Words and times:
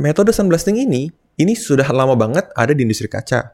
metode 0.00 0.32
sandblasting 0.32 0.80
ini, 0.80 1.12
ini 1.36 1.52
sudah 1.52 1.86
lama 1.92 2.16
banget 2.16 2.48
ada 2.56 2.72
di 2.72 2.82
industri 2.88 3.06
kaca. 3.06 3.52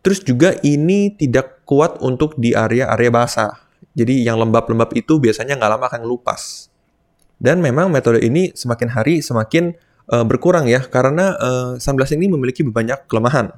Terus 0.00 0.24
juga 0.24 0.56
ini 0.64 1.12
tidak 1.12 1.62
kuat 1.68 2.00
untuk 2.00 2.34
di 2.40 2.56
area-area 2.56 3.12
basah. 3.12 3.52
Jadi 3.92 4.24
yang 4.24 4.40
lembab-lembab 4.40 4.96
itu 4.96 5.20
biasanya 5.20 5.60
nggak 5.60 5.70
lama 5.76 5.84
akan 5.92 6.00
ngelupas. 6.08 6.72
Dan 7.36 7.60
memang 7.60 7.92
metode 7.92 8.24
ini 8.24 8.52
semakin 8.56 8.88
hari 8.96 9.20
semakin 9.20 9.76
uh, 10.08 10.24
berkurang 10.24 10.68
ya, 10.68 10.80
karena 10.80 11.36
uh, 11.36 11.70
sandblasting 11.76 12.24
ini 12.24 12.32
memiliki 12.32 12.64
banyak 12.64 13.04
kelemahan. 13.08 13.52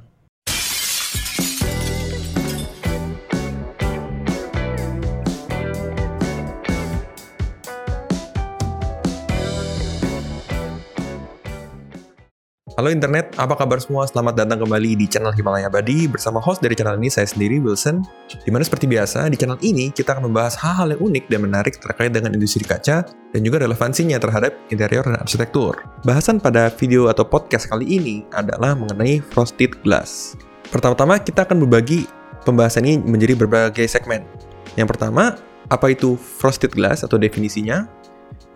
Halo 12.82 12.90
internet, 12.90 13.38
apa 13.38 13.54
kabar 13.54 13.79
semua? 13.79 14.11
Selamat 14.11 14.43
datang 14.43 14.66
kembali 14.66 14.98
di 14.98 15.07
channel 15.07 15.30
Himalaya 15.30 15.70
Badi 15.70 16.11
bersama 16.11 16.43
host 16.43 16.58
dari 16.66 16.75
channel 16.75 16.98
ini 16.98 17.14
saya 17.14 17.30
sendiri 17.30 17.62
Wilson. 17.62 18.02
Di 18.43 18.50
mana 18.50 18.66
seperti 18.66 18.90
biasa 18.90 19.30
di 19.30 19.38
channel 19.38 19.54
ini 19.62 19.94
kita 19.94 20.18
akan 20.18 20.26
membahas 20.26 20.58
hal-hal 20.58 20.90
yang 20.90 20.98
unik 20.98 21.30
dan 21.30 21.46
menarik 21.46 21.79
terkait 21.79 22.10
dengan 22.10 22.34
industri 22.34 22.66
kaca 22.66 23.07
dan 23.07 23.40
juga 23.46 23.62
relevansinya 23.62 24.18
terhadap 24.18 24.58
interior 24.74 25.07
dan 25.07 25.14
arsitektur. 25.14 25.79
Bahasan 26.02 26.43
pada 26.43 26.74
video 26.74 27.07
atau 27.07 27.22
podcast 27.22 27.71
kali 27.71 27.86
ini 27.86 28.26
adalah 28.34 28.74
mengenai 28.74 29.22
frosted 29.30 29.79
glass. 29.86 30.35
Pertama-tama 30.74 31.22
kita 31.22 31.46
akan 31.46 31.62
berbagi 31.62 32.10
pembahasan 32.42 32.83
ini 32.83 32.98
menjadi 32.98 33.38
berbagai 33.38 33.86
segmen. 33.86 34.27
Yang 34.74 34.98
pertama, 34.98 35.38
apa 35.70 35.86
itu 35.94 36.19
frosted 36.19 36.74
glass 36.74 37.06
atau 37.06 37.14
definisinya? 37.14 37.86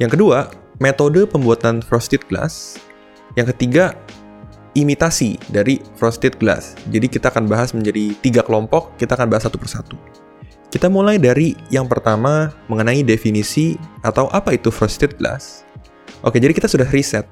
Yang 0.02 0.18
kedua, 0.18 0.50
metode 0.82 1.30
pembuatan 1.30 1.78
frosted 1.78 2.26
glass. 2.26 2.82
Yang 3.36 3.52
ketiga, 3.52 3.92
imitasi 4.76 5.40
dari 5.48 5.80
frosted 5.96 6.36
glass. 6.36 6.76
Jadi 6.92 7.08
kita 7.08 7.32
akan 7.32 7.48
bahas 7.48 7.72
menjadi 7.72 8.12
tiga 8.20 8.44
kelompok, 8.44 8.92
kita 9.00 9.16
akan 9.16 9.32
bahas 9.32 9.48
satu 9.48 9.56
persatu. 9.56 9.96
Kita 10.68 10.92
mulai 10.92 11.16
dari 11.16 11.56
yang 11.72 11.88
pertama 11.88 12.52
mengenai 12.68 13.00
definisi 13.00 13.80
atau 14.04 14.28
apa 14.28 14.52
itu 14.52 14.68
frosted 14.68 15.16
glass. 15.16 15.64
Oke, 16.20 16.36
jadi 16.36 16.52
kita 16.52 16.68
sudah 16.68 16.84
riset. 16.92 17.24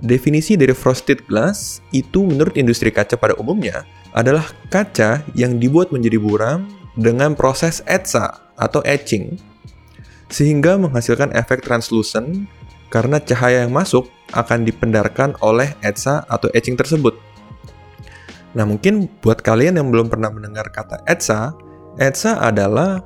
Definisi 0.00 0.56
dari 0.56 0.72
frosted 0.72 1.24
glass 1.28 1.84
itu 1.92 2.24
menurut 2.24 2.56
industri 2.56 2.88
kaca 2.92 3.16
pada 3.16 3.36
umumnya 3.36 3.84
adalah 4.16 4.44
kaca 4.72 5.24
yang 5.36 5.60
dibuat 5.60 5.92
menjadi 5.92 6.16
buram 6.20 6.68
dengan 6.96 7.36
proses 7.36 7.84
etsa 7.84 8.40
atau 8.56 8.80
etching 8.84 9.36
sehingga 10.32 10.80
menghasilkan 10.80 11.32
efek 11.36 11.62
translucent 11.62 12.48
karena 12.88 13.20
cahaya 13.20 13.64
yang 13.64 13.72
masuk 13.72 14.08
akan 14.34 14.66
dipendarkan 14.66 15.38
oleh 15.44 15.76
etsa 15.84 16.26
atau 16.26 16.50
etching 16.50 16.74
tersebut. 16.74 17.14
Nah, 18.56 18.64
mungkin 18.64 19.06
buat 19.20 19.44
kalian 19.44 19.76
yang 19.76 19.92
belum 19.92 20.08
pernah 20.08 20.32
mendengar 20.32 20.72
kata 20.72 21.04
etsa, 21.04 21.52
etsa 22.00 22.40
adalah 22.40 23.04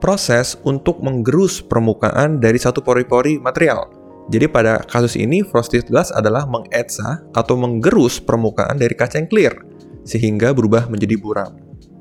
proses 0.00 0.60
untuk 0.64 1.00
menggerus 1.00 1.64
permukaan 1.64 2.40
dari 2.40 2.60
satu 2.60 2.84
pori-pori 2.84 3.40
material. 3.40 3.88
Jadi 4.30 4.46
pada 4.46 4.78
kasus 4.86 5.18
ini 5.18 5.42
frosted 5.42 5.90
glass 5.90 6.14
adalah 6.14 6.46
mengetsa 6.46 7.24
atau 7.34 7.58
menggerus 7.58 8.22
permukaan 8.22 8.78
dari 8.78 8.94
kaca 8.94 9.18
yang 9.18 9.26
clear 9.26 9.54
sehingga 10.06 10.54
berubah 10.54 10.86
menjadi 10.86 11.18
buram. 11.18 11.58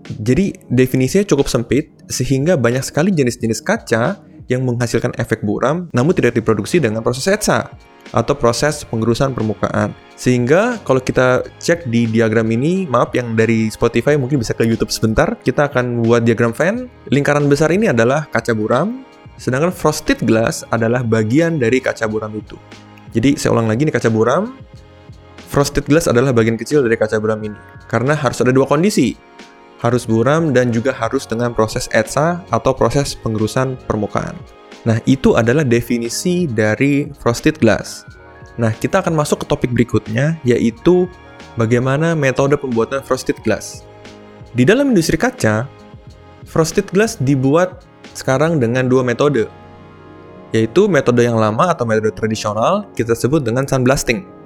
Jadi 0.10 0.54
definisinya 0.70 1.26
cukup 1.26 1.50
sempit 1.50 1.94
sehingga 2.10 2.58
banyak 2.58 2.82
sekali 2.82 3.14
jenis-jenis 3.14 3.62
kaca 3.62 4.18
yang 4.50 4.66
menghasilkan 4.66 5.14
efek 5.16 5.46
buram 5.46 5.88
namun 5.94 6.12
tidak 6.12 6.36
diproduksi 6.36 6.82
dengan 6.82 7.06
proses 7.06 7.30
etsa 7.30 7.70
atau 8.10 8.34
proses 8.34 8.82
pengerusan 8.90 9.38
permukaan. 9.38 9.94
Sehingga 10.18 10.82
kalau 10.84 11.00
kita 11.00 11.46
cek 11.62 11.88
di 11.88 12.10
diagram 12.10 12.50
ini, 12.52 12.90
maaf 12.90 13.14
yang 13.16 13.38
dari 13.38 13.70
Spotify 13.70 14.18
mungkin 14.18 14.42
bisa 14.42 14.58
ke 14.58 14.66
YouTube 14.66 14.90
sebentar, 14.90 15.38
kita 15.40 15.70
akan 15.70 16.04
buat 16.04 16.26
diagram 16.26 16.52
fan. 16.52 16.90
Lingkaran 17.14 17.46
besar 17.48 17.70
ini 17.72 17.88
adalah 17.88 18.28
kaca 18.28 18.52
buram, 18.52 19.06
sedangkan 19.38 19.72
frosted 19.72 20.20
glass 20.26 20.66
adalah 20.74 21.06
bagian 21.06 21.62
dari 21.62 21.80
kaca 21.80 22.10
buram 22.10 22.34
itu. 22.36 22.58
Jadi 23.14 23.38
saya 23.38 23.56
ulang 23.56 23.70
lagi 23.70 23.86
nih 23.88 23.94
kaca 23.94 24.10
buram, 24.12 24.58
frosted 25.50 25.86
glass 25.88 26.06
adalah 26.10 26.36
bagian 26.36 26.60
kecil 26.60 26.84
dari 26.86 26.98
kaca 27.00 27.18
buram 27.18 27.40
ini. 27.42 27.58
Karena 27.90 28.14
harus 28.14 28.42
ada 28.42 28.54
dua 28.54 28.70
kondisi, 28.70 29.16
harus 29.80 30.04
buram 30.04 30.52
dan 30.52 30.76
juga 30.76 30.92
harus 30.92 31.24
dengan 31.24 31.56
proses 31.56 31.88
etsa 31.96 32.44
atau 32.52 32.76
proses 32.76 33.16
pengerusan 33.16 33.80
permukaan. 33.88 34.36
Nah, 34.88 35.00
itu 35.08 35.36
adalah 35.36 35.68
definisi 35.68 36.48
dari 36.48 37.12
frosted 37.20 37.60
glass. 37.60 38.08
Nah, 38.60 38.72
kita 38.76 39.04
akan 39.04 39.16
masuk 39.16 39.44
ke 39.44 39.46
topik 39.48 39.72
berikutnya, 39.72 40.40
yaitu 40.44 41.08
bagaimana 41.56 42.16
metode 42.16 42.56
pembuatan 42.60 43.04
frosted 43.04 43.40
glass. 43.44 43.88
Di 44.56 44.68
dalam 44.68 44.92
industri 44.92 45.16
kaca, 45.16 45.68
frosted 46.48 46.88
glass 46.92 47.20
dibuat 47.20 47.84
sekarang 48.16 48.60
dengan 48.60 48.88
dua 48.88 49.04
metode, 49.04 49.48
yaitu 50.52 50.92
metode 50.92 51.24
yang 51.24 51.40
lama 51.40 51.72
atau 51.72 51.88
metode 51.88 52.12
tradisional 52.16 52.88
kita 52.96 53.16
sebut 53.16 53.44
dengan 53.44 53.64
sandblasting. 53.64 54.39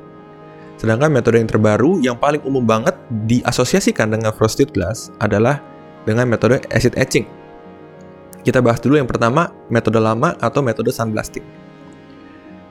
Sedangkan 0.78 1.14
metode 1.14 1.40
yang 1.40 1.48
terbaru 1.48 2.02
yang 2.04 2.18
paling 2.20 2.44
umum 2.44 2.66
banget 2.66 2.98
diasosiasikan 3.30 4.12
dengan 4.12 4.36
frosted 4.36 4.74
glass 4.76 5.14
adalah 5.24 5.64
dengan 6.04 6.28
metode 6.28 6.60
acid 6.74 7.00
etching 7.00 7.24
kita 8.44 8.60
bahas 8.60 8.84
dulu 8.84 9.00
yang 9.00 9.08
pertama, 9.08 9.56
metode 9.72 10.04
lama 10.04 10.36
atau 10.44 10.60
metode 10.60 10.92
sandblasting. 10.92 11.44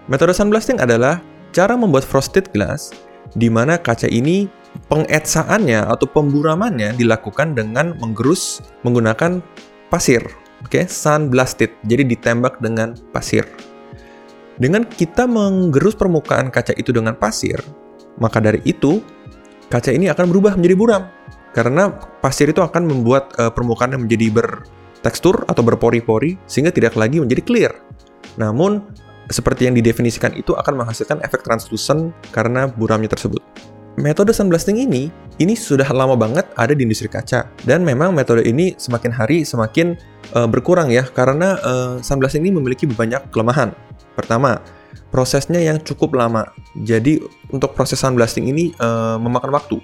Metode 0.04 0.36
sandblasting 0.36 0.78
adalah 0.84 1.24
cara 1.56 1.72
membuat 1.80 2.04
frosted 2.04 2.52
glass 2.52 2.92
di 3.32 3.48
mana 3.48 3.80
kaca 3.80 4.04
ini 4.04 4.52
pengetsaannya 4.92 5.88
atau 5.88 6.04
pemburamannya 6.04 6.92
dilakukan 7.00 7.56
dengan 7.56 7.96
menggerus 7.96 8.60
menggunakan 8.84 9.40
pasir. 9.88 10.20
Oke, 10.60 10.84
okay? 10.84 10.84
sandblasted. 10.84 11.72
Jadi 11.88 12.04
ditembak 12.14 12.60
dengan 12.60 12.92
pasir. 13.10 13.48
Dengan 14.60 14.84
kita 14.84 15.24
menggerus 15.24 15.96
permukaan 15.96 16.52
kaca 16.52 16.76
itu 16.76 16.92
dengan 16.92 17.16
pasir, 17.16 17.56
maka 18.20 18.42
dari 18.42 18.60
itu 18.66 19.00
kaca 19.72 19.92
ini 19.92 20.08
akan 20.12 20.28
berubah 20.28 20.56
menjadi 20.58 20.76
buram 20.76 21.02
karena 21.52 21.92
pasir 22.20 22.48
itu 22.48 22.64
akan 22.64 22.88
membuat 22.88 23.32
uh, 23.36 23.52
permukaannya 23.52 24.00
menjadi 24.00 24.32
ber 24.32 24.48
tekstur 25.04 25.44
atau 25.50 25.60
berpori-pori 25.60 26.38
sehingga 26.48 26.72
tidak 26.72 26.96
lagi 26.96 27.18
menjadi 27.18 27.42
clear. 27.42 27.72
Namun, 28.38 28.80
seperti 29.28 29.68
yang 29.68 29.74
didefinisikan 29.76 30.32
itu 30.38 30.54
akan 30.54 30.78
menghasilkan 30.78 31.20
efek 31.26 31.42
translucent 31.44 32.14
karena 32.30 32.70
buramnya 32.70 33.10
tersebut. 33.10 33.42
Metode 34.00 34.32
sandblasting 34.32 34.80
ini, 34.80 35.12
ini 35.36 35.52
sudah 35.52 35.84
lama 35.92 36.16
banget 36.16 36.48
ada 36.56 36.72
di 36.72 36.88
industri 36.88 37.12
kaca. 37.12 37.52
Dan 37.60 37.84
memang 37.84 38.16
metode 38.16 38.40
ini 38.40 38.72
semakin 38.80 39.12
hari 39.12 39.44
semakin 39.44 40.00
uh, 40.32 40.48
berkurang 40.48 40.88
ya, 40.88 41.04
karena 41.04 41.60
uh, 41.60 41.94
sandblasting 42.00 42.48
ini 42.48 42.56
memiliki 42.56 42.88
banyak 42.88 43.28
kelemahan. 43.28 43.76
Pertama, 44.16 44.64
prosesnya 45.12 45.60
yang 45.60 45.80
cukup 45.80 46.16
lama. 46.16 46.48
Jadi 46.78 47.20
untuk 47.52 47.76
proses 47.76 48.00
sandblasting 48.00 48.48
ini 48.48 48.72
uh, 48.80 49.20
memakan 49.20 49.52
waktu. 49.52 49.76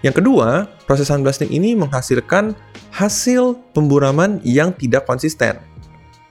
Yang 0.00 0.24
kedua, 0.24 0.64
proses 0.88 1.12
sandblasting 1.12 1.52
ini 1.52 1.76
menghasilkan 1.76 2.56
hasil 2.94 3.58
pemburaman 3.76 4.40
yang 4.46 4.72
tidak 4.72 5.04
konsisten. 5.04 5.60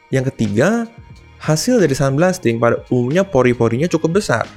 Yang 0.10 0.34
ketiga, 0.34 0.90
hasil 1.38 1.78
dari 1.78 1.94
sandblasting 1.94 2.58
pada 2.58 2.82
umumnya 2.90 3.22
pori-porinya 3.22 3.86
cukup 3.86 4.18
besar. 4.18 4.50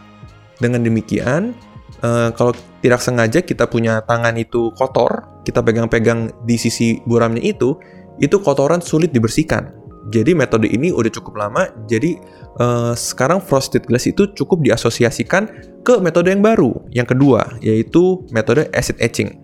Dengan 0.57 0.81
demikian, 0.81 1.53
uh, 2.01 2.33
kalau 2.33 2.57
tidak 2.81 3.05
sengaja 3.05 3.45
kita 3.45 3.69
punya 3.69 4.01
tangan 4.09 4.33
itu 4.41 4.73
kotor, 4.81 5.29
kita 5.45 5.61
pegang-pegang 5.61 6.33
di 6.49 6.57
sisi 6.57 7.03
buramnya 7.05 7.43
itu, 7.43 7.77
itu 8.17 8.41
kotoran 8.41 8.81
sulit 8.81 9.13
dibersihkan. 9.13 9.82
Jadi 10.11 10.35
metode 10.35 10.67
ini 10.67 10.91
udah 10.91 11.11
cukup 11.15 11.39
lama, 11.39 11.71
jadi 11.87 12.19
uh, 12.59 12.91
sekarang 12.91 13.39
frosted 13.39 13.87
glass 13.87 14.11
itu 14.11 14.27
cukup 14.35 14.59
diasosiasikan 14.67 15.47
ke 15.87 15.95
metode 16.03 16.35
yang 16.35 16.43
baru, 16.43 16.75
yang 16.91 17.07
kedua, 17.07 17.55
yaitu 17.63 18.27
metode 18.35 18.67
acid 18.75 18.99
etching. 18.99 19.39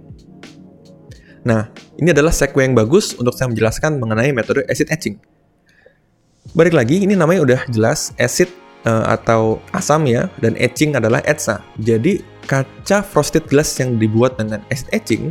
Nah, 1.46 1.70
ini 1.94 2.10
adalah 2.10 2.34
segue 2.34 2.58
yang 2.58 2.74
bagus 2.74 3.14
untuk 3.14 3.38
saya 3.38 3.46
menjelaskan 3.54 4.02
mengenai 4.02 4.34
metode 4.34 4.66
acid 4.66 4.90
etching. 4.90 5.22
Balik 6.58 6.74
lagi, 6.74 7.06
ini 7.06 7.14
namanya 7.14 7.46
udah 7.46 7.60
jelas 7.70 8.10
acid 8.18 8.50
uh, 8.82 9.14
atau 9.14 9.62
asam 9.70 10.10
ya, 10.10 10.26
dan 10.42 10.58
etching 10.58 10.98
adalah 10.98 11.22
etsa. 11.22 11.62
Jadi, 11.78 12.18
kaca 12.50 13.06
frosted 13.06 13.46
glass 13.46 13.78
yang 13.78 13.94
dibuat 13.94 14.42
dengan 14.42 14.58
acid 14.74 14.90
etching, 14.90 15.30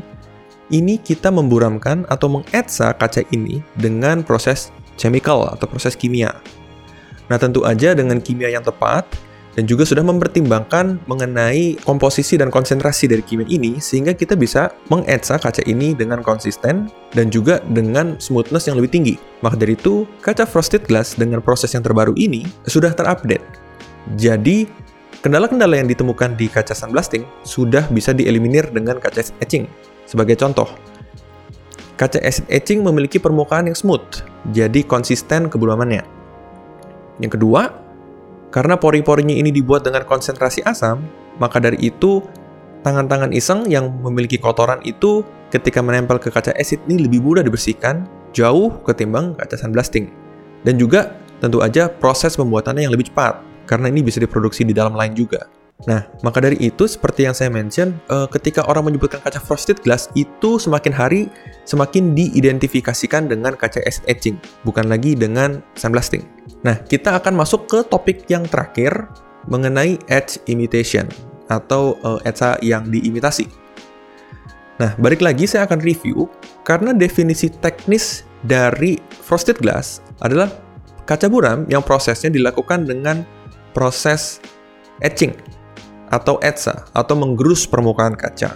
ini 0.71 0.99
kita 0.99 1.31
memburamkan 1.31 2.07
atau 2.07 2.31
mengetsa 2.31 2.95
kaca 2.95 3.23
ini 3.35 3.59
dengan 3.79 4.23
proses 4.23 4.71
chemical 4.97 5.47
atau 5.47 5.69
proses 5.69 5.95
kimia. 5.95 6.35
Nah, 7.31 7.37
tentu 7.39 7.63
aja 7.63 7.95
dengan 7.95 8.19
kimia 8.19 8.51
yang 8.51 8.63
tepat 8.65 9.07
dan 9.57 9.65
juga 9.65 9.89
sudah 9.89 10.05
mempertimbangkan 10.05 11.01
mengenai 11.09 11.81
komposisi 11.81 12.37
dan 12.37 12.53
konsentrasi 12.53 13.09
dari 13.09 13.25
kimia 13.25 13.49
ini 13.49 13.81
sehingga 13.81 14.13
kita 14.13 14.37
bisa 14.37 14.69
mengetsa 14.93 15.41
kaca 15.41 15.65
ini 15.65 15.97
dengan 15.97 16.21
konsisten 16.21 16.93
dan 17.17 17.33
juga 17.33 17.57
dengan 17.73 18.21
smoothness 18.21 18.69
yang 18.69 18.77
lebih 18.77 18.93
tinggi. 18.93 19.15
Maka 19.41 19.57
dari 19.57 19.73
itu, 19.73 20.05
kaca 20.21 20.45
frosted 20.45 20.85
glass 20.85 21.17
dengan 21.17 21.41
proses 21.41 21.73
yang 21.73 21.81
terbaru 21.81 22.13
ini 22.13 22.45
sudah 22.69 22.93
terupdate. 22.93 23.41
Jadi, 24.13 24.69
kendala-kendala 25.25 25.81
yang 25.81 25.89
ditemukan 25.89 26.37
di 26.37 26.47
kaca 26.47 26.77
sandblasting 26.77 27.25
sudah 27.41 27.89
bisa 27.89 28.13
dieliminir 28.13 28.69
dengan 28.69 29.01
kaca 29.01 29.25
etching. 29.41 29.65
Sebagai 30.05 30.37
contoh, 30.37 30.69
kaca 31.97 32.21
acid 32.21 32.45
etching 32.47 32.85
memiliki 32.85 33.17
permukaan 33.17 33.67
yang 33.67 33.75
smooth, 33.75 34.05
jadi 34.51 34.83
konsisten 34.87 35.51
keburamannya. 35.51 36.03
Yang 37.19 37.31
kedua, 37.39 37.73
karena 38.53 38.79
pori-porinya 38.79 39.35
ini 39.35 39.51
dibuat 39.51 39.83
dengan 39.83 40.07
konsentrasi 40.07 40.63
asam, 40.63 41.03
maka 41.41 41.59
dari 41.59 41.77
itu 41.81 42.23
tangan-tangan 42.85 43.35
iseng 43.35 43.67
yang 43.67 43.91
memiliki 43.99 44.39
kotoran 44.39 44.79
itu 44.87 45.25
ketika 45.51 45.83
menempel 45.83 46.21
ke 46.21 46.31
kaca 46.31 46.55
acid 46.55 46.79
ini 46.87 47.07
lebih 47.07 47.19
mudah 47.23 47.43
dibersihkan 47.43 48.07
jauh 48.31 48.71
ketimbang 48.87 49.35
kaca 49.35 49.55
sandblasting. 49.59 50.07
Dan 50.63 50.79
juga 50.79 51.15
tentu 51.43 51.61
aja 51.61 51.91
proses 51.91 52.33
pembuatannya 52.35 52.87
yang 52.87 52.93
lebih 52.93 53.11
cepat 53.13 53.43
karena 53.67 53.91
ini 53.91 54.01
bisa 54.01 54.17
diproduksi 54.23 54.63
di 54.63 54.71
dalam 54.71 54.95
line 54.95 55.13
juga. 55.13 55.56
Nah, 55.85 56.09
maka 56.25 56.41
dari 56.41 56.57
itu 56.57 56.89
seperti 56.89 57.29
yang 57.29 57.37
saya 57.37 57.53
mention, 57.53 58.01
uh, 58.09 58.25
ketika 58.25 58.65
orang 58.65 58.89
menyebutkan 58.89 59.21
kaca 59.21 59.37
frosted 59.37 59.77
glass 59.85 60.09
itu 60.17 60.57
semakin 60.57 60.89
hari 60.89 61.29
semakin 61.69 62.17
diidentifikasikan 62.17 63.29
dengan 63.29 63.53
kaca 63.53 63.85
acid 63.85 64.01
etching, 64.09 64.41
bukan 64.65 64.89
lagi 64.89 65.13
dengan 65.13 65.61
sandblasting. 65.77 66.25
Nah, 66.65 66.81
kita 66.81 67.21
akan 67.21 67.37
masuk 67.37 67.69
ke 67.69 67.85
topik 67.85 68.25
yang 68.25 68.49
terakhir 68.49 69.05
mengenai 69.45 70.01
edge 70.09 70.41
imitation 70.49 71.05
atau 71.45 71.93
uh, 72.01 72.17
etsa 72.25 72.57
yang 72.65 72.89
diimitasi. 72.89 73.45
Nah, 74.81 74.97
balik 74.97 75.21
lagi 75.21 75.45
saya 75.45 75.69
akan 75.69 75.77
review 75.85 76.25
karena 76.65 76.89
definisi 76.89 77.53
teknis 77.53 78.25
dari 78.41 78.97
frosted 79.21 79.61
glass 79.61 80.01
adalah 80.25 80.49
kaca 81.05 81.29
buram 81.29 81.69
yang 81.69 81.85
prosesnya 81.85 82.33
dilakukan 82.33 82.89
dengan 82.89 83.21
proses 83.77 84.41
etching 85.05 85.37
atau 86.07 86.39
etsa 86.39 86.87
atau 86.95 87.15
menggerus 87.15 87.67
permukaan 87.67 88.15
kaca. 88.15 88.55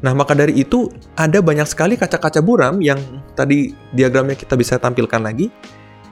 Nah, 0.00 0.16
maka 0.16 0.32
dari 0.32 0.56
itu 0.56 0.88
ada 1.12 1.44
banyak 1.44 1.68
sekali 1.68 2.00
kaca-kaca 2.00 2.40
buram 2.40 2.80
yang 2.80 2.96
tadi 3.36 3.76
diagramnya 3.92 4.32
kita 4.36 4.56
bisa 4.56 4.80
tampilkan 4.80 5.20
lagi 5.20 5.52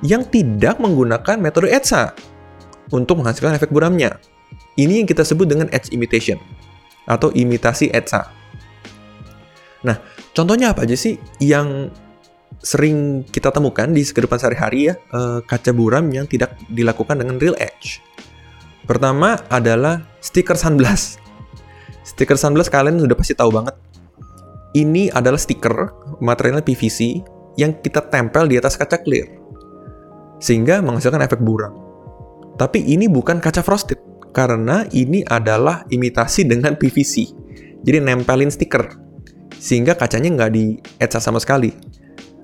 yang 0.04 0.28
tidak 0.28 0.76
menggunakan 0.76 1.40
metode 1.40 1.72
etsa 1.72 2.12
untuk 2.92 3.24
menghasilkan 3.24 3.56
efek 3.56 3.72
buramnya. 3.72 4.20
Ini 4.76 5.02
yang 5.02 5.08
kita 5.08 5.24
sebut 5.24 5.48
dengan 5.48 5.66
edge 5.72 5.90
imitation 5.90 6.38
atau 7.08 7.32
imitasi 7.32 7.88
etsa. 7.90 8.28
Nah, 9.82 9.96
contohnya 10.36 10.76
apa 10.76 10.84
aja 10.84 10.94
sih 10.94 11.16
yang 11.40 11.88
sering 12.60 13.24
kita 13.24 13.48
temukan 13.54 13.88
di 13.88 14.04
kehidupan 14.04 14.38
sehari-hari 14.38 14.92
ya, 14.92 14.94
eh, 14.94 15.40
kaca 15.48 15.72
buram 15.72 16.04
yang 16.12 16.28
tidak 16.28 16.54
dilakukan 16.68 17.18
dengan 17.18 17.40
real 17.40 17.56
edge. 17.56 18.04
Pertama 18.88 19.36
adalah 19.52 20.00
stiker 20.24 20.56
sunblast. 20.56 21.20
Stiker 22.08 22.40
sunblast 22.40 22.72
kalian 22.72 22.96
sudah 22.96 23.12
pasti 23.12 23.36
tahu 23.36 23.52
banget. 23.52 23.76
Ini 24.72 25.12
adalah 25.12 25.36
stiker 25.36 25.92
materialnya 26.24 26.64
PVC 26.64 27.20
yang 27.60 27.76
kita 27.84 28.08
tempel 28.08 28.48
di 28.48 28.56
atas 28.56 28.80
kaca 28.80 28.96
clear. 29.04 29.28
Sehingga 30.40 30.80
menghasilkan 30.80 31.20
efek 31.20 31.44
buram. 31.44 31.76
Tapi 32.56 32.80
ini 32.88 33.12
bukan 33.12 33.44
kaca 33.44 33.60
frosted 33.60 34.00
karena 34.32 34.88
ini 34.96 35.20
adalah 35.28 35.84
imitasi 35.92 36.48
dengan 36.48 36.80
PVC. 36.80 37.28
Jadi 37.84 37.98
nempelin 38.00 38.48
stiker 38.48 38.88
sehingga 39.58 39.98
kacanya 39.98 40.32
nggak 40.32 40.50
di 40.54 40.78
etsa 40.96 41.20
sama 41.20 41.42
sekali. 41.42 41.74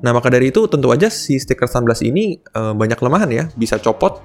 Nah, 0.05 0.13
maka 0.13 0.29
dari 0.29 0.53
itu 0.53 0.67
tentu 0.69 0.93
aja 0.93 1.09
si 1.09 1.41
stiker 1.41 1.65
sunblast 1.65 2.05
ini 2.05 2.37
e, 2.37 2.61
banyak 2.77 2.99
kelemahan 3.01 3.31
ya, 3.33 3.45
bisa 3.57 3.81
copot, 3.81 4.21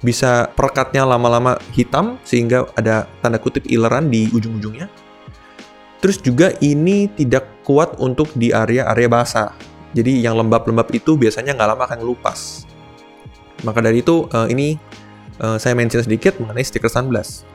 bisa 0.00 0.48
perekatnya 0.56 1.04
lama-lama 1.04 1.60
hitam 1.76 2.16
sehingga 2.24 2.64
ada 2.74 3.04
tanda 3.20 3.36
kutip 3.36 3.68
ileran 3.68 4.08
di 4.08 4.32
ujung-ujungnya. 4.32 4.88
Terus 6.02 6.18
juga 6.18 6.50
ini 6.58 7.06
tidak 7.14 7.62
kuat 7.62 7.94
untuk 8.02 8.32
di 8.34 8.50
area-area 8.50 9.06
basah. 9.06 9.54
Jadi 9.94 10.24
yang 10.24 10.34
lembab-lembab 10.34 10.90
itu 10.90 11.14
biasanya 11.14 11.54
nggak 11.54 11.68
lama 11.76 11.82
akan 11.86 11.98
ngelupas. 12.02 12.66
Maka 13.62 13.78
dari 13.78 14.02
itu 14.02 14.26
e, 14.26 14.38
ini 14.50 14.68
e, 15.38 15.46
saya 15.62 15.78
mention 15.78 16.02
sedikit 16.02 16.42
mengenai 16.42 16.66
stiker 16.66 16.90
sunblast. 16.90 17.46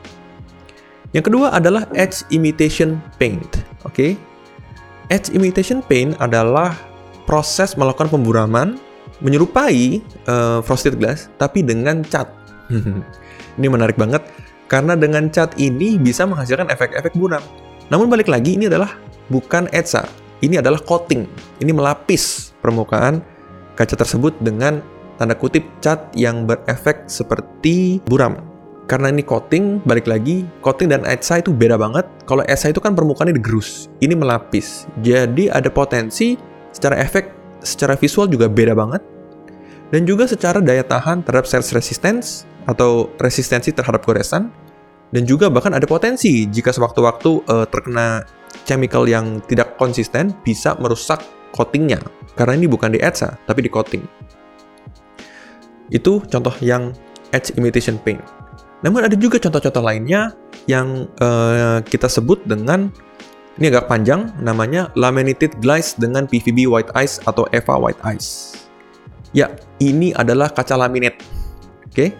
Yang 1.12 1.28
kedua 1.28 1.52
adalah 1.52 1.84
edge 1.92 2.24
imitation 2.32 2.96
paint. 3.20 3.60
Oke, 3.84 3.92
okay? 3.92 4.10
edge 5.12 5.28
imitation 5.36 5.84
paint 5.84 6.16
adalah 6.16 6.72
proses 7.28 7.76
melakukan 7.76 8.08
pemburaman 8.08 8.80
menyerupai 9.20 10.02
uh, 10.26 10.60
frosted 10.62 10.98
glass 10.98 11.32
tapi 11.38 11.62
dengan 11.62 12.02
cat. 12.06 12.30
ini 13.58 13.66
menarik 13.66 13.98
banget 13.98 14.22
karena 14.68 14.94
dengan 14.94 15.32
cat 15.32 15.56
ini 15.56 15.96
bisa 15.96 16.28
menghasilkan 16.28 16.68
efek-efek 16.68 17.16
buram. 17.16 17.42
Namun 17.88 18.12
balik 18.12 18.28
lagi 18.28 18.54
ini 18.54 18.68
adalah 18.68 18.94
bukan 19.32 19.66
etsa, 19.72 20.04
ini 20.44 20.60
adalah 20.60 20.78
coating. 20.84 21.24
Ini 21.58 21.72
melapis 21.72 22.52
permukaan 22.60 23.24
kaca 23.74 23.96
tersebut 23.96 24.36
dengan 24.44 24.84
tanda 25.16 25.34
kutip 25.34 25.64
cat 25.80 26.12
yang 26.14 26.44
berefek 26.44 27.08
seperti 27.08 28.04
buram. 28.06 28.38
Karena 28.88 29.12
ini 29.12 29.20
coating, 29.20 29.84
balik 29.84 30.08
lagi, 30.08 30.48
coating 30.64 30.88
dan 30.88 31.04
etsa 31.04 31.44
itu 31.44 31.52
beda 31.52 31.76
banget. 31.76 32.08
Kalau 32.24 32.40
etsa 32.48 32.72
itu 32.72 32.80
kan 32.80 32.96
permukaannya 32.96 33.36
digerus, 33.36 33.92
ini 34.00 34.16
melapis. 34.16 34.88
Jadi 35.04 35.52
ada 35.52 35.68
potensi 35.68 36.40
secara 36.72 36.96
efek, 36.96 37.28
secara 37.62 37.94
visual 37.98 38.28
juga 38.30 38.46
beda 38.50 38.74
banget. 38.76 39.02
Dan 39.88 40.04
juga 40.04 40.28
secara 40.28 40.60
daya 40.60 40.84
tahan 40.84 41.24
terhadap 41.24 41.48
sales 41.48 41.72
resistance 41.72 42.44
atau 42.68 43.08
resistensi 43.16 43.72
terhadap 43.72 44.04
goresan. 44.04 44.52
Dan 45.08 45.24
juga 45.24 45.48
bahkan 45.48 45.72
ada 45.72 45.88
potensi 45.88 46.44
jika 46.44 46.68
sewaktu-waktu 46.68 47.30
uh, 47.48 47.64
terkena 47.72 48.28
chemical 48.68 49.08
yang 49.08 49.40
tidak 49.48 49.80
konsisten 49.80 50.36
bisa 50.44 50.76
merusak 50.76 51.24
coatingnya. 51.56 51.96
Karena 52.36 52.60
ini 52.60 52.68
bukan 52.68 52.92
di 52.92 53.00
etsa, 53.00 53.40
tapi 53.48 53.64
di 53.64 53.72
coating. 53.72 54.04
Itu 55.88 56.20
contoh 56.28 56.52
yang 56.60 56.92
edge 57.32 57.56
imitation 57.56 57.96
paint. 57.96 58.20
Namun 58.84 59.08
ada 59.08 59.16
juga 59.18 59.40
contoh-contoh 59.42 59.82
lainnya 59.82 60.36
yang 60.68 61.08
uh, 61.18 61.80
kita 61.82 62.06
sebut 62.06 62.44
dengan 62.46 62.92
ini 63.58 63.74
agak 63.74 63.90
panjang, 63.90 64.30
namanya 64.38 64.94
Laminated 64.94 65.58
Glaze 65.58 65.98
dengan 65.98 66.30
PVB 66.30 66.70
White 66.70 66.94
Ice 67.02 67.18
atau 67.26 67.42
EVA 67.50 67.74
White 67.74 68.02
Ice. 68.14 68.54
Ya, 69.34 69.50
ini 69.82 70.14
adalah 70.14 70.48
kaca 70.54 70.78
laminate. 70.78 71.18
Oke, 71.90 72.14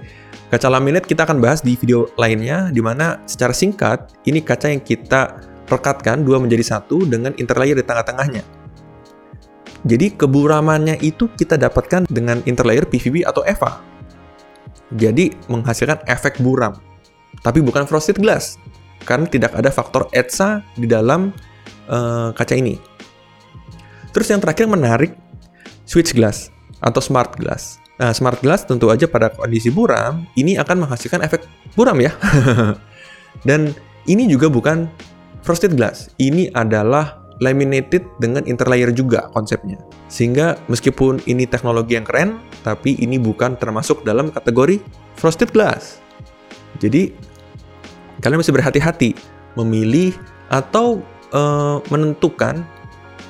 kaca 0.50 0.66
laminate 0.66 1.06
kita 1.06 1.22
akan 1.22 1.38
bahas 1.38 1.62
di 1.62 1.78
video 1.78 2.10
lainnya, 2.18 2.74
di 2.74 2.82
mana 2.82 3.22
secara 3.24 3.54
singkat, 3.54 4.10
ini 4.26 4.42
kaca 4.42 4.66
yang 4.66 4.82
kita 4.82 5.38
rekatkan 5.70 6.26
dua 6.26 6.42
menjadi 6.42 6.74
satu 6.74 7.06
dengan 7.06 7.30
interlayer 7.38 7.78
di 7.78 7.86
tengah-tengahnya. 7.86 8.42
Jadi 9.86 10.18
keburamannya 10.18 10.98
itu 11.06 11.30
kita 11.38 11.54
dapatkan 11.54 12.10
dengan 12.10 12.42
interlayer 12.50 12.82
PVB 12.82 13.22
atau 13.22 13.46
EVA. 13.46 13.78
Jadi 14.90 15.38
menghasilkan 15.46 16.02
efek 16.10 16.42
buram. 16.42 16.74
Tapi 17.46 17.62
bukan 17.62 17.86
frosted 17.86 18.18
glass, 18.18 18.58
karena 19.08 19.24
tidak 19.24 19.56
ada 19.56 19.72
faktor 19.72 20.04
etsa 20.12 20.60
di 20.76 20.84
dalam 20.84 21.32
uh, 21.88 22.28
kaca 22.36 22.52
ini. 22.52 22.76
Terus 24.12 24.28
yang 24.28 24.44
terakhir 24.44 24.68
menarik, 24.68 25.16
switch 25.88 26.12
glass 26.12 26.52
atau 26.84 27.00
smart 27.00 27.32
glass. 27.40 27.80
Nah, 27.96 28.12
smart 28.12 28.44
glass 28.44 28.68
tentu 28.68 28.92
aja 28.92 29.08
pada 29.08 29.32
kondisi 29.32 29.72
buram, 29.72 30.28
ini 30.36 30.60
akan 30.60 30.84
menghasilkan 30.84 31.24
efek 31.24 31.48
buram 31.72 31.96
ya. 31.98 32.12
Dan 33.48 33.72
ini 34.04 34.28
juga 34.28 34.52
bukan 34.52 34.86
frosted 35.40 35.74
glass. 35.74 36.12
Ini 36.20 36.52
adalah 36.52 37.24
laminated 37.42 38.06
dengan 38.22 38.44
interlayer 38.46 38.90
juga 38.94 39.30
konsepnya. 39.34 39.78
Sehingga 40.10 40.58
meskipun 40.70 41.22
ini 41.26 41.46
teknologi 41.46 41.98
yang 41.98 42.06
keren, 42.06 42.38
tapi 42.62 42.98
ini 42.98 43.18
bukan 43.18 43.58
termasuk 43.58 44.02
dalam 44.06 44.30
kategori 44.30 44.78
frosted 45.18 45.50
glass. 45.50 46.02
Jadi 46.78 47.14
kalian 48.22 48.38
mesti 48.40 48.54
berhati-hati 48.54 49.10
memilih 49.58 50.14
atau 50.48 51.02
uh, 51.34 51.82
menentukan 51.92 52.64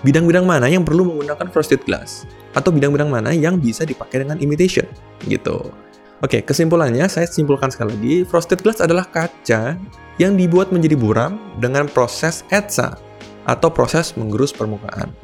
bidang-bidang 0.07 0.47
mana 0.47 0.71
yang 0.71 0.87
perlu 0.87 1.03
menggunakan 1.09 1.51
frosted 1.51 1.83
glass 1.83 2.29
atau 2.55 2.71
bidang-bidang 2.71 3.11
mana 3.11 3.35
yang 3.35 3.59
bisa 3.59 3.83
dipakai 3.83 4.23
dengan 4.23 4.39
imitation 4.39 4.87
gitu. 5.27 5.75
Oke, 6.19 6.43
kesimpulannya 6.43 7.07
saya 7.07 7.31
simpulkan 7.31 7.71
sekali 7.71 7.95
lagi, 7.95 8.15
frosted 8.27 8.59
glass 8.67 8.83
adalah 8.83 9.07
kaca 9.07 9.79
yang 10.19 10.35
dibuat 10.35 10.75
menjadi 10.75 10.99
buram 10.99 11.39
dengan 11.63 11.87
proses 11.87 12.43
etsa 12.51 12.99
atau 13.47 13.71
proses 13.71 14.19
menggerus 14.19 14.51
permukaan. 14.51 15.15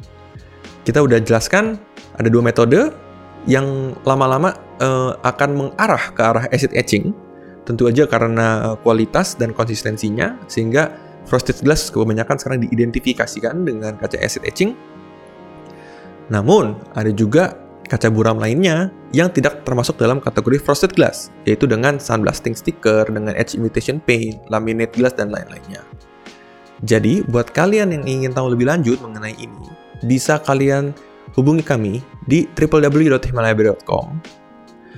Kita 0.87 1.03
udah 1.03 1.19
jelaskan 1.19 1.75
ada 2.15 2.31
dua 2.31 2.39
metode 2.39 2.95
yang 3.43 3.93
lama-lama 4.07 4.55
uh, 4.79 5.19
akan 5.21 5.49
mengarah 5.53 6.15
ke 6.15 6.21
arah 6.23 6.45
acid 6.49 6.71
etching 6.71 7.11
Tentu 7.65 7.89
aja 7.89 8.05
karena 8.05 8.77
kualitas 8.85 9.33
dan 9.33 9.51
konsistensinya, 9.51 10.37
sehingga 10.45 10.93
frosted 11.25 11.57
glass 11.65 11.89
kebanyakan 11.89 12.37
sekarang 12.37 12.59
diidentifikasikan 12.69 13.65
dengan 13.65 13.97
kaca 13.97 14.21
acid 14.21 14.45
etching. 14.45 14.77
Namun, 16.29 16.77
ada 16.93 17.09
juga 17.09 17.57
kaca 17.85 18.09
buram 18.09 18.37
lainnya 18.41 18.89
yang 19.13 19.29
tidak 19.29 19.61
termasuk 19.65 19.97
dalam 19.97 20.21
kategori 20.21 20.61
frosted 20.61 20.93
glass, 20.93 21.29
yaitu 21.45 21.65
dengan 21.69 22.01
sunblasting 22.01 22.57
sticker, 22.57 23.05
dengan 23.09 23.33
edge 23.37 23.57
imitation 23.57 24.01
paint, 24.01 24.41
laminate 24.49 24.93
glass, 24.93 25.17
dan 25.17 25.33
lain-lainnya. 25.33 25.81
Jadi, 26.85 27.25
buat 27.25 27.49
kalian 27.49 27.93
yang 27.93 28.05
ingin 28.05 28.31
tahu 28.33 28.53
lebih 28.53 28.69
lanjut 28.69 29.01
mengenai 29.01 29.33
ini, 29.37 29.69
bisa 30.05 30.37
kalian 30.41 30.93
hubungi 31.33 31.65
kami 31.65 31.93
di 32.29 32.45
www.himalaya.com 32.53 34.07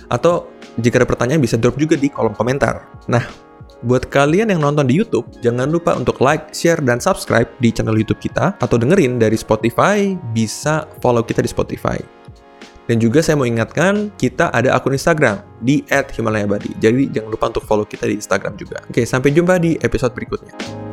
atau 0.08 0.50
jika 0.78 1.02
ada 1.02 1.08
pertanyaan 1.10 1.42
bisa 1.42 1.58
drop 1.58 1.76
juga 1.76 1.98
di 1.98 2.08
kolom 2.14 2.38
komentar. 2.38 2.86
Nah, 3.10 3.26
Buat 3.86 4.10
kalian 4.10 4.50
yang 4.50 4.58
nonton 4.66 4.90
di 4.90 4.98
YouTube, 4.98 5.30
jangan 5.46 5.70
lupa 5.70 5.94
untuk 5.94 6.18
like, 6.18 6.50
share, 6.50 6.82
dan 6.82 6.98
subscribe 6.98 7.46
di 7.62 7.70
channel 7.70 7.94
YouTube 7.94 8.18
kita, 8.18 8.58
atau 8.58 8.74
dengerin 8.74 9.22
dari 9.22 9.38
Spotify, 9.38 10.18
bisa 10.34 10.90
follow 10.98 11.22
kita 11.22 11.46
di 11.46 11.50
Spotify. 11.50 12.02
Dan 12.90 12.98
juga 12.98 13.22
saya 13.22 13.38
mau 13.38 13.46
ingatkan, 13.46 14.10
kita 14.18 14.50
ada 14.50 14.74
akun 14.74 14.98
Instagram 14.98 15.46
di 15.62 15.86
@himalayabadi. 15.92 16.74
Jadi 16.82 17.14
jangan 17.14 17.30
lupa 17.30 17.46
untuk 17.54 17.70
follow 17.70 17.86
kita 17.86 18.10
di 18.10 18.18
Instagram 18.18 18.58
juga. 18.58 18.82
Oke, 18.90 19.06
sampai 19.06 19.30
jumpa 19.30 19.62
di 19.62 19.78
episode 19.78 20.16
berikutnya. 20.18 20.87